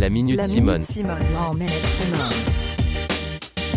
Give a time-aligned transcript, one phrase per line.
[0.00, 0.78] La Minute La Simone.
[0.78, 1.32] Minute Simone.
[1.34, 2.34] La Minute Simone.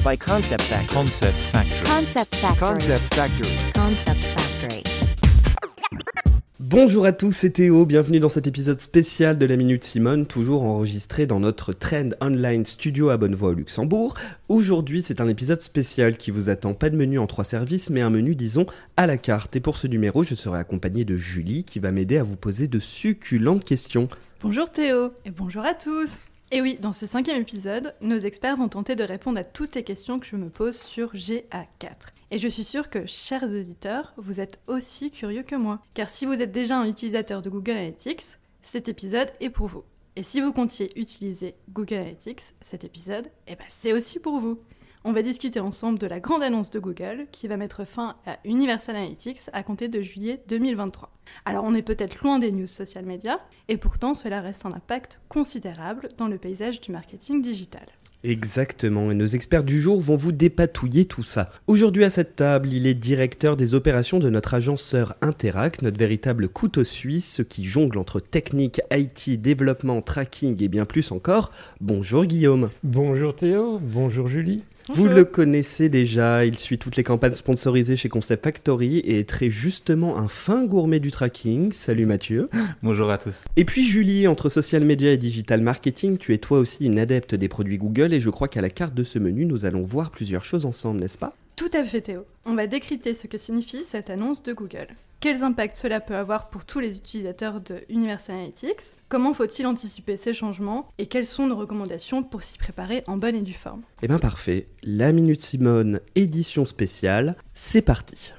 [0.06, 0.88] by Concept Factory.
[0.88, 1.85] Concept Factory.
[1.85, 2.59] Concept Factory.
[2.59, 3.71] Concept Factory.
[3.73, 4.93] Concept Factory.
[6.73, 10.63] Bonjour à tous, c'est Théo, bienvenue dans cet épisode spécial de la Minute Simone, toujours
[10.63, 14.16] enregistré dans notre Trend Online Studio à Bonnevoie au Luxembourg.
[14.49, 18.02] Aujourd'hui, c'est un épisode spécial qui vous attend, pas de menu en trois services, mais
[18.02, 18.66] un menu, disons,
[18.98, 19.55] à la carte.
[19.55, 22.67] Et pour ce numéro, je serai accompagné de Julie qui va m'aider à vous poser
[22.67, 24.08] de succulentes questions.
[24.41, 26.27] Bonjour Théo et bonjour à tous.
[26.52, 29.84] Et oui, dans ce cinquième épisode, nos experts vont tenter de répondre à toutes les
[29.84, 31.44] questions que je me pose sur GA4.
[32.34, 35.84] Et je suis sûre que, chers auditeurs, vous êtes aussi curieux que moi.
[35.94, 38.23] Car si vous êtes déjà un utilisateur de Google Analytics,
[38.64, 39.84] cet épisode est pour vous.
[40.16, 44.59] Et si vous comptiez utiliser Google Analytics, cet épisode, eh ben c'est aussi pour vous.
[45.04, 48.40] On va discuter ensemble de la grande annonce de Google qui va mettre fin à
[48.45, 51.12] Universal Analytics à compter de juillet 2023.
[51.45, 55.20] Alors on est peut-être loin des news social media, et pourtant cela reste un impact
[55.30, 57.86] considérable dans le paysage du marketing digital.
[58.23, 61.52] Exactement, et nos experts du jour vont vous dépatouiller tout ça.
[61.67, 65.16] Aujourd'hui à cette table, il est directeur des opérations de notre agence sœur
[65.81, 71.52] notre véritable couteau suisse qui jongle entre technique, IT, développement, tracking et bien plus encore.
[71.81, 72.70] Bonjour Guillaume.
[72.84, 74.64] Bonjour Théo, bonjour Julie.
[74.89, 79.30] Vous le connaissez déjà, il suit toutes les campagnes sponsorisées chez Concept Factory et est
[79.30, 81.72] très justement un fin gourmet du tracking.
[81.72, 82.50] Salut Mathieu.
[82.84, 83.45] Bonjour à tous.
[83.56, 87.34] Et puis Julie, entre social media et digital marketing, tu es toi aussi une adepte
[87.34, 90.12] des produits Google et je crois qu'à la carte de ce menu, nous allons voir
[90.12, 91.34] plusieurs choses ensemble, n'est-ce pas?
[91.56, 92.26] Tout à fait Théo.
[92.46, 94.88] On va décrypter ce que signifie cette annonce de Google.
[95.20, 98.96] Quels impacts cela peut avoir pour tous les utilisateurs de Universal Analytics?
[99.08, 100.90] Comment faut-il anticiper ces changements?
[100.98, 103.84] Et quelles sont nos recommandations pour s'y préparer en bonne et due forme?
[104.02, 108.34] Eh bien parfait, la Minute Simone, édition spéciale, c'est parti.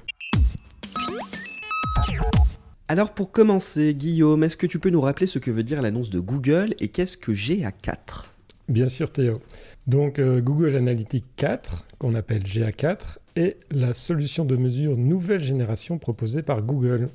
[2.87, 6.09] Alors pour commencer, Guillaume, est-ce que tu peux nous rappeler ce que veut dire l'annonce
[6.09, 8.24] de Google et qu'est-ce que GA4
[8.67, 9.41] Bien sûr Théo.
[9.85, 15.99] Donc euh, Google Analytics 4, qu'on appelle GA4, est la solution de mesure nouvelle génération
[15.99, 17.09] proposée par Google.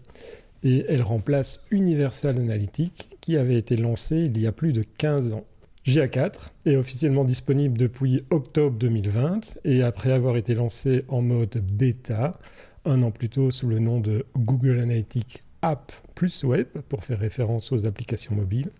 [0.62, 5.32] Et elle remplace Universal Analytics qui avait été lancé il y a plus de 15
[5.32, 5.44] ans.
[5.86, 6.34] GA4
[6.66, 12.32] est officiellement disponible depuis octobre 2020 et après avoir été lancé en mode bêta,
[12.84, 17.18] un an plus tôt sous le nom de Google Analytics App plus Web pour faire
[17.18, 18.70] référence aux applications mobiles,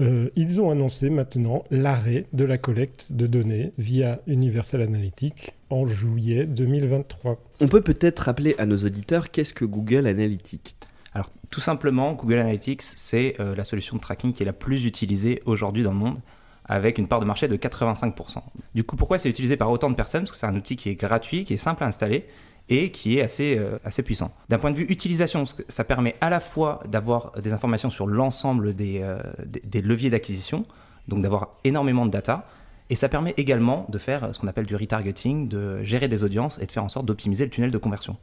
[0.00, 5.86] euh, ils ont annoncé maintenant l'arrêt de la collecte de données via Universal Analytics en
[5.86, 7.38] juillet 2023.
[7.60, 10.76] On peut peut-être rappeler à nos auditeurs qu'est-ce que Google Analytics?
[11.14, 14.84] Alors, tout simplement, Google Analytics, c'est euh, la solution de tracking qui est la plus
[14.84, 16.18] utilisée aujourd'hui dans le monde,
[16.66, 18.42] avec une part de marché de 85%.
[18.74, 20.22] Du coup, pourquoi c'est utilisé par autant de personnes?
[20.22, 22.26] Parce que c'est un outil qui est gratuit, qui est simple à installer
[22.68, 24.32] et qui est assez, euh, assez puissant.
[24.48, 28.74] D'un point de vue utilisation, ça permet à la fois d'avoir des informations sur l'ensemble
[28.80, 30.64] euh, des leviers d'acquisition,
[31.08, 32.44] donc d'avoir énormément de data,
[32.90, 36.58] et ça permet également de faire ce qu'on appelle du retargeting, de gérer des audiences
[36.60, 38.16] et de faire en sorte d'optimiser le tunnel de conversion.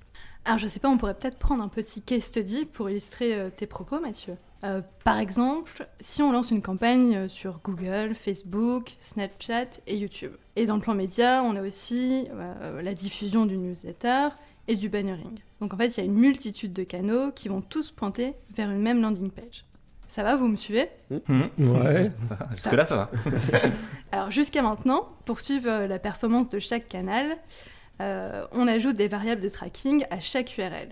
[0.46, 3.50] Alors je sais pas, on pourrait peut-être prendre un petit case study pour illustrer euh,
[3.50, 4.36] tes propos Mathieu.
[4.64, 10.32] Euh, par exemple, si on lance une campagne euh, sur Google, Facebook, Snapchat et YouTube.
[10.56, 14.30] Et dans le plan média, on a aussi euh, la diffusion du newsletter
[14.70, 15.40] et du bannering.
[15.60, 18.72] Donc en fait, il y a une multitude de canaux qui vont tous pointer vers
[18.72, 19.66] une même landing page.
[20.08, 20.88] Ça va, vous me suivez?
[21.10, 22.12] Ouais.
[22.56, 23.12] Jusque-là, ça va.
[24.14, 27.36] Alors jusqu'à maintenant, pour suivre la performance de chaque canal,
[28.02, 30.90] euh, on ajoute des variables de tracking à chaque URL.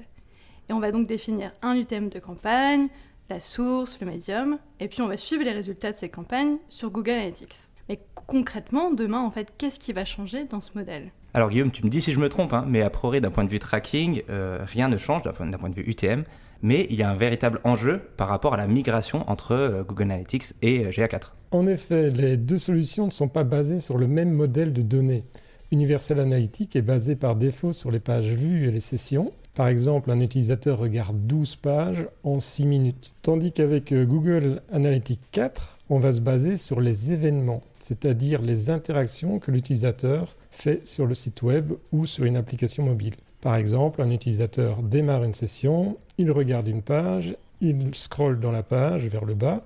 [0.70, 2.88] Et on va donc définir un UTM de campagne,
[3.30, 6.92] la source, le médium, et puis on va suivre les résultats de ces campagnes sur
[6.92, 7.56] Google Analytics.
[7.90, 11.12] Mais concrètement, demain, en fait, qu'est-ce qui va changer dans ce modèle?
[11.34, 13.46] Alors Guillaume, tu me dis si je me trompe, hein, mais a priori, d'un point
[13.46, 16.24] de vue tracking, euh, rien ne change d'un point, d'un point de vue UTM,
[16.62, 20.04] mais il y a un véritable enjeu par rapport à la migration entre euh, Google
[20.04, 21.34] Analytics et euh, GA4.
[21.52, 25.24] En effet, les deux solutions ne sont pas basées sur le même modèle de données.
[25.72, 29.32] Universal Analytics est basé par défaut sur les pages vues et les sessions.
[29.54, 33.14] Par exemple, un utilisateur regarde 12 pages en 6 minutes.
[33.22, 38.70] Tandis qu'avec euh, Google Analytics 4, on va se baser sur les événements, c'est-à-dire les
[38.70, 43.16] interactions que l'utilisateur fait sur le site web ou sur une application mobile.
[43.40, 48.64] Par exemple, un utilisateur démarre une session, il regarde une page, il scrolle dans la
[48.64, 49.66] page vers le bas,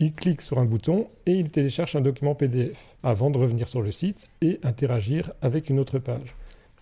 [0.00, 3.82] il clique sur un bouton et il télécharge un document PDF avant de revenir sur
[3.82, 6.34] le site et interagir avec une autre page.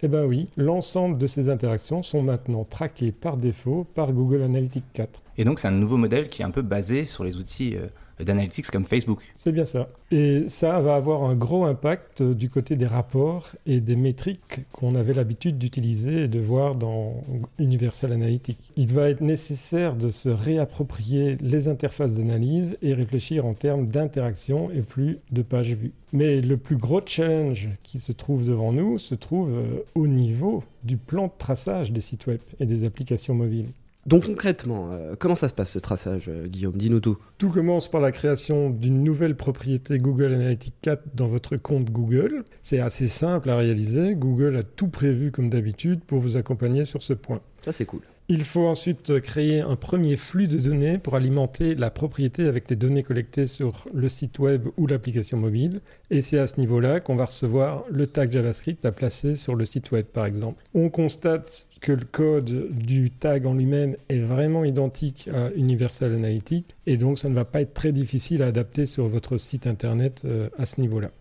[0.02, 4.84] Eh bien oui, l'ensemble de ces interactions sont maintenant traquées par défaut par Google Analytics
[4.92, 5.22] 4.
[5.38, 7.86] Et donc c'est un nouveau modèle qui est un peu basé sur les outils euh,
[8.24, 9.20] d'analytics comme Facebook.
[9.34, 9.88] C'est bien ça.
[10.10, 14.60] Et ça va avoir un gros impact euh, du côté des rapports et des métriques
[14.72, 17.22] qu'on avait l'habitude d'utiliser et de voir dans
[17.58, 18.72] Universal Analytics.
[18.76, 24.70] Il va être nécessaire de se réapproprier les interfaces d'analyse et réfléchir en termes d'interaction
[24.70, 25.92] et plus de pages vues.
[26.12, 30.62] Mais le plus gros challenge qui se trouve devant nous se trouve euh, au niveau
[30.84, 33.68] du plan de traçage des sites web et des applications mobiles.
[34.06, 36.76] Donc concrètement, euh, comment ça se passe ce traçage, euh, Guillaume?
[36.76, 37.18] Dis-nous tout.
[37.38, 42.44] Tout commence par la création d'une nouvelle propriété Google Analytics 4 dans votre compte Google.
[42.62, 44.14] C'est assez simple à réaliser.
[44.14, 47.40] Google a tout prévu comme d'habitude pour vous accompagner sur ce point.
[47.62, 48.02] Ça c'est cool.
[48.28, 52.75] Il faut ensuite créer un premier flux de données pour alimenter la propriété avec les
[52.75, 55.81] données collectées sur le site web ou l'application mobile.
[56.11, 59.64] Et c'est à ce niveau-là qu'on va recevoir le tag JavaScript à placer sur le
[59.64, 60.64] site web, par exemple.
[60.75, 66.75] On constate que le code du tag en lui-même est vraiment identique à Universal Analytics
[66.87, 70.23] et donc ça ne va pas être très difficile à adapter sur votre site internet
[70.25, 71.12] euh, à ce niveau-là.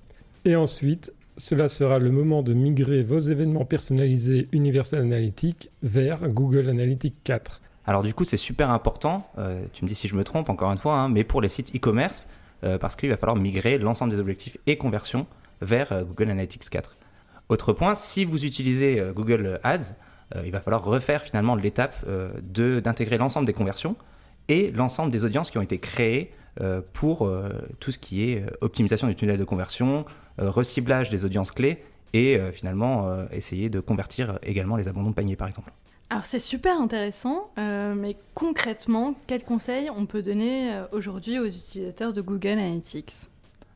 [0.43, 6.69] Et ensuite, cela sera le moment de migrer vos événements personnalisés Universal Analytics vers Google
[6.69, 7.61] Analytics 4.
[7.85, 10.71] Alors du coup, c'est super important, euh, tu me dis si je me trompe encore
[10.71, 12.27] une fois, hein, mais pour les sites e-commerce,
[12.63, 15.27] euh, parce qu'il va falloir migrer l'ensemble des objectifs et conversions
[15.61, 16.95] vers euh, Google Analytics 4.
[17.49, 19.93] Autre point, si vous utilisez Google Ads,
[20.43, 21.95] il va falloir refaire finalement l'étape
[22.41, 23.95] d'intégrer l'ensemble des conversions
[24.47, 26.31] et l'ensemble des audiences qui ont été créées
[26.93, 27.49] pour euh,
[27.79, 30.05] tout ce qui est euh, optimisation du tunnel de conversion,
[30.39, 35.09] euh, reciblage des audiences clés et euh, finalement euh, essayer de convertir également les abandons
[35.09, 35.71] de panier par exemple.
[36.09, 41.47] Alors c'est super intéressant, euh, mais concrètement, quels conseils on peut donner euh, aujourd'hui aux
[41.47, 43.13] utilisateurs de Google Analytics?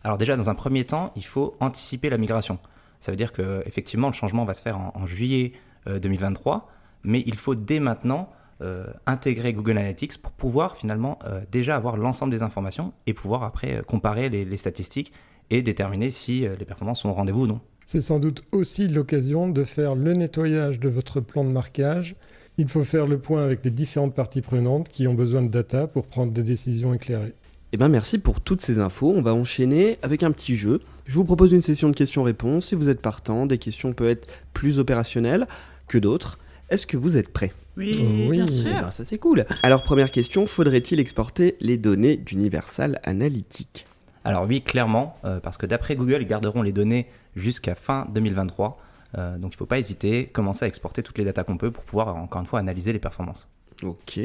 [0.03, 2.59] Alors déjà, dans un premier temps, il faut anticiper la migration.
[3.01, 5.53] Ça veut dire que effectivement, le changement va se faire en, en juillet
[5.87, 6.69] euh, 2023,
[7.03, 8.29] mais il faut dès maintenant
[8.61, 13.43] euh, intégrer Google Analytics pour pouvoir finalement euh, déjà avoir l'ensemble des informations et pouvoir
[13.43, 15.13] après euh, comparer les, les statistiques
[15.49, 17.61] et déterminer si euh, les performances sont au rendez-vous ou non.
[17.85, 22.15] C'est sans doute aussi l'occasion de faire le nettoyage de votre plan de marquage.
[22.57, 25.87] Il faut faire le point avec les différentes parties prenantes qui ont besoin de data
[25.87, 27.33] pour prendre des décisions éclairées.
[27.71, 29.13] Eh ben merci pour toutes ces infos.
[29.15, 30.81] On va enchaîner avec un petit jeu.
[31.05, 32.67] Je vous propose une session de questions-réponses.
[32.67, 35.47] Si vous êtes partant, des questions peuvent être plus opérationnelles
[35.87, 36.39] que d'autres.
[36.69, 37.51] Est-ce que vous êtes prêts?
[37.77, 38.63] Oui, bien Eh sûr.
[38.65, 39.45] ben, ça c'est cool.
[39.63, 43.85] Alors première question, faudrait-il exporter les données d'Universal Analytics?
[44.25, 48.79] Alors oui, clairement, euh, parce que d'après Google, ils garderont les données jusqu'à fin 2023.
[49.17, 51.71] Euh, donc il ne faut pas hésiter, commencer à exporter toutes les datas qu'on peut
[51.71, 53.49] pour pouvoir encore une fois analyser les performances.
[53.81, 54.19] Ok.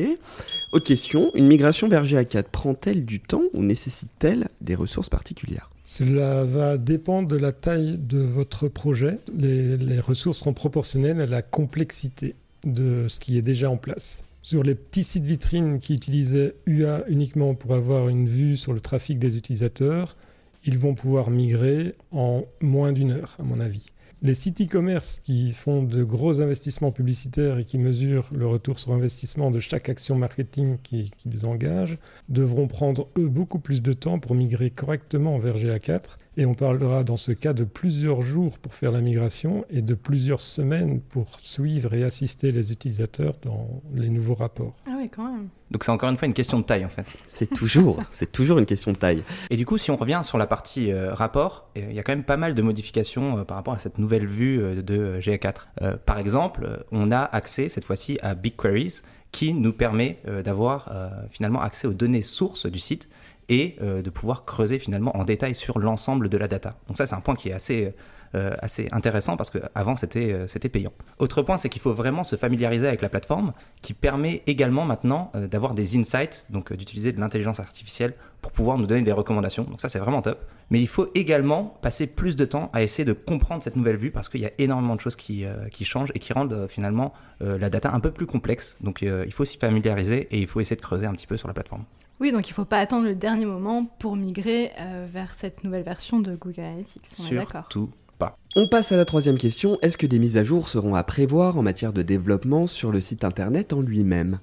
[0.73, 5.71] Autre question, une migration vers GA4 prend-elle du temps ou nécessite-t-elle des ressources particulières?
[5.85, 9.19] Cela va dépendre de la taille de votre projet.
[9.37, 12.35] Les, ressources seront proportionnelles à la complexité
[12.65, 14.23] de ce qui est déjà en place.
[14.43, 18.81] Sur les petits sites vitrines qui utilisaient UA uniquement pour avoir une vue sur le
[18.81, 20.17] trafic des utilisateurs,
[20.65, 23.87] ils vont pouvoir migrer en moins d'une heure, à mon avis.
[24.25, 28.93] Les sites e-commerce qui font de gros investissements publicitaires et qui mesurent le retour sur
[28.93, 31.99] investissement de chaque action marketing qui- qu'ils engagent
[32.31, 36.17] devront prendre, eux, beaucoup plus de temps pour migrer correctement vers GA4.
[36.37, 39.95] Et on parlera dans ce cas de plusieurs jours pour faire la migration et de
[39.95, 44.75] plusieurs semaines pour suivre et assister les utilisateurs dans les nouveaux rapports.
[44.87, 45.49] Ah oui, quand même.
[45.71, 47.07] Donc c'est encore une fois une question de taille en fait.
[47.29, 49.23] C'est toujours, c'est toujours une question de taille.
[49.51, 52.03] Et du coup, si on revient sur la partie euh, rapport, euh, il y a
[52.03, 54.99] quand même pas mal de modifications euh, par rapport à cette nouvelle vue euh, de
[54.99, 55.55] euh, GA4.
[55.83, 59.03] Euh, par exemple, on a accès cette fois-ci à BigQueries
[59.35, 63.09] qui nous permet euh, d'avoir euh, finalement accès aux données sources du site
[63.49, 66.77] et euh, de pouvoir creuser finalement en détail sur l'ensemble de la data.
[66.89, 67.95] Donc ça, c'est un point qui est assez
[68.35, 68.57] euh,
[68.91, 70.93] intéressant parce qu'avant c'était euh, c'était payant.
[71.19, 75.31] Autre point, c'est qu'il faut vraiment se familiariser avec la plateforme qui permet également maintenant
[75.35, 79.65] d'avoir des insights, donc d'utiliser de l'intelligence artificielle pour pouvoir nous donner des recommandations.
[79.65, 80.45] Donc ça c'est vraiment top.
[80.71, 84.11] Mais il faut également passer plus de temps à essayer de comprendre cette nouvelle vue
[84.11, 87.69] parce qu'il y a énormément de choses qui, qui changent et qui rendent finalement la
[87.69, 88.77] data un peu plus complexe.
[88.81, 91.49] Donc il faut s'y familiariser et il faut essayer de creuser un petit peu sur
[91.49, 91.85] la plateforme.
[92.21, 95.65] Oui, donc il ne faut pas attendre le dernier moment pour migrer euh, vers cette
[95.65, 97.03] nouvelle version de Google Analytics.
[97.21, 97.67] On est d'accord.
[97.71, 98.37] Surtout pas.
[98.57, 99.79] On passe à la troisième question.
[99.83, 103.01] Est-ce que des mises à jour seront à prévoir en matière de développement sur le
[103.01, 104.39] site internet en lui-même?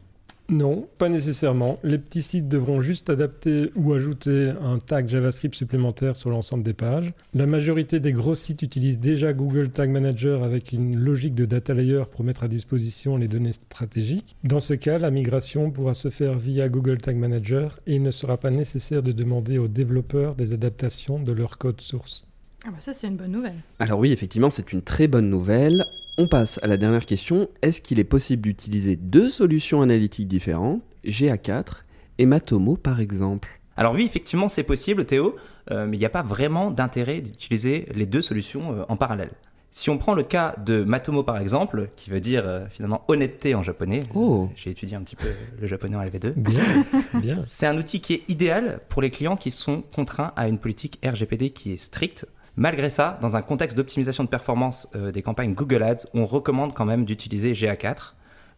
[0.52, 1.80] Non, pas nécessairement.
[1.82, 6.74] Les petits sites devront juste adapter ou ajouter un tag JavaScript supplémentaire sur l'ensemble des
[6.74, 7.10] pages.
[7.34, 11.74] La majorité des gros sites utilisent déjà Google Tag Manager avec une logique de data
[11.74, 14.36] layer pour mettre à disposition les données stratégiques.
[14.44, 18.12] Dans ce cas, la migration pourra se faire via Google Tag Manager et il ne
[18.12, 22.26] sera pas nécessaire de demander aux développeurs des adaptations de leur code source.
[22.66, 23.56] Ah bah ça, c'est une bonne nouvelle.
[23.80, 25.74] Alors oui, effectivement, c'est une très bonne nouvelle.
[26.18, 27.50] On passe à la dernière question.
[27.62, 31.84] Est-ce qu'il est possible d'utiliser deux solutions analytiques différentes, GA4
[32.20, 33.60] et Matomo par exemple?
[33.78, 35.36] Alors oui, effectivement, c'est possible, Théo,
[35.72, 39.32] euh, mais il n'y a pas vraiment d'intérêt d'utiliser les deux solutions euh, en parallèle.
[39.74, 43.56] Si on prend le cas de Matomo par exemple, qui veut dire euh, finalement honnêteté
[43.56, 44.50] en japonais, Oh.
[44.56, 46.60] j'ai étudié un petit peu le japonais en LV2, Bien,
[47.22, 47.40] bien.
[47.46, 51.00] c'est un outil qui est idéal pour les clients qui sont contraints à une politique
[51.04, 52.28] RGPD qui est stricte.
[52.58, 56.74] Malgré ça, dans un contexte d'optimisation de performance euh, des campagnes Google Ads, on recommande
[56.74, 58.14] quand même d'utiliser GA4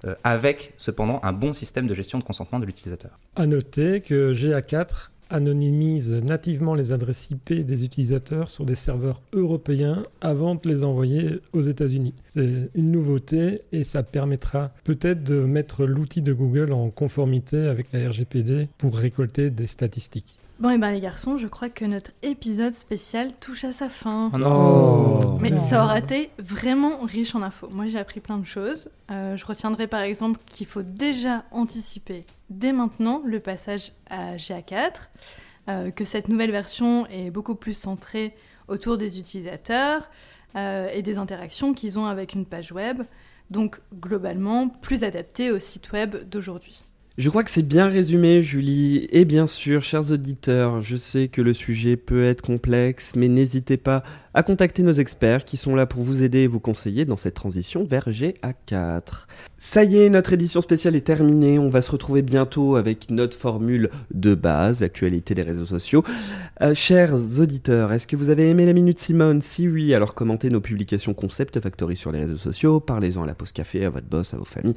[0.05, 3.11] euh, avec cependant un bon système de gestion de consentement de l'utilisateur.
[3.35, 10.03] À noter que GA4 anonymise nativement les adresses IP des utilisateurs sur des serveurs européens
[10.21, 12.13] avant de les envoyer aux États-Unis.
[12.27, 17.87] C'est une nouveauté et ça permettra peut-être de mettre l'outil de Google en conformité avec
[17.93, 20.37] la RGPD pour récolter des statistiques.
[20.59, 24.31] Bon, et ben les garçons, je crois que notre épisode spécial touche à sa fin.
[24.33, 25.37] Oh Oh.
[25.39, 25.59] Mais Non.
[25.67, 27.69] ça aura été vraiment riche en infos.
[27.73, 28.89] Moi, j'ai appris plein de choses.
[29.11, 35.09] Euh, je retiendrai par exemple qu'il faut déjà anticiper dès maintenant le passage à GA4,
[35.69, 38.33] euh, que cette nouvelle version est beaucoup plus centrée
[38.67, 40.09] autour des utilisateurs
[40.55, 43.01] euh, et des interactions qu'ils ont avec une page web,
[43.49, 46.83] donc globalement plus adaptée au site web d'aujourd'hui.
[47.19, 49.07] Je crois que c'est bien résumé, Julie.
[49.11, 53.77] Et bien sûr, chers auditeurs, je sais que le sujet peut être complexe, mais n'hésitez
[53.77, 54.01] pas
[54.33, 57.35] à contacter nos experts qui sont là pour vous aider et vous conseiller dans cette
[57.35, 59.27] transition vers GA4.
[59.57, 61.59] Ça y est, notre édition spéciale est terminée.
[61.59, 66.03] On va se retrouver bientôt avec notre formule de base, l'actualité des réseaux sociaux.
[66.61, 69.41] Euh, chers auditeurs, est-ce que vous avez aimé la Minute Simone?
[69.41, 73.35] Si oui, alors commentez nos publications Concept Factory sur les réseaux sociaux, parlez-en à la
[73.35, 74.75] pause café, à votre boss, à vos familles.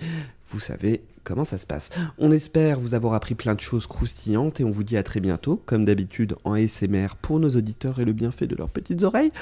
[0.48, 1.90] Vous savez comment ça se passe.
[2.18, 5.18] On espère vous avoir appris plein de choses croustillantes et on vous dit à très
[5.18, 9.32] bientôt, comme d'habitude en ASMR pour nos auditeurs et le bienfait de leurs petites oreilles.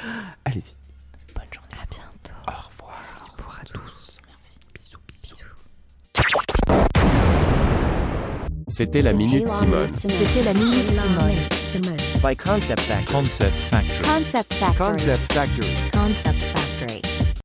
[0.44, 0.74] Allez-y.
[1.34, 1.74] Bonne journée.
[1.80, 2.34] À bientôt.
[2.46, 3.00] Au revoir.
[3.22, 4.18] Au revoir à tous.
[4.74, 5.36] Bisous, bisous.
[8.68, 9.94] C'était la Minute Simone.
[9.94, 11.96] C'était la Minute Simone.
[12.22, 13.12] By Concept Factory.
[13.12, 14.02] Concept Factory.
[14.02, 14.90] Concept Factory.
[15.92, 16.63] Concept Factory.